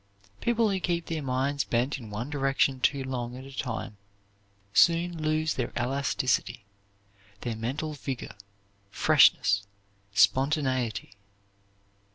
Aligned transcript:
People 0.41 0.71
who 0.71 0.79
keep 0.79 1.05
their 1.05 1.21
minds 1.21 1.63
bent 1.63 1.99
in 1.99 2.09
one 2.09 2.31
direction 2.31 2.79
too 2.79 3.03
long 3.03 3.37
at 3.37 3.43
a 3.45 3.55
time 3.55 3.97
soon 4.73 5.21
lose 5.21 5.53
their 5.53 5.71
elasticity, 5.77 6.65
their 7.41 7.55
mental 7.55 7.93
vigor, 7.93 8.33
freshness, 8.89 9.61
spontaneity. 10.11 11.13